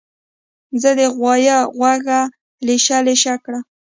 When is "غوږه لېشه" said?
1.75-2.97